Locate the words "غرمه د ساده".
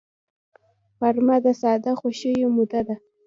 0.99-1.91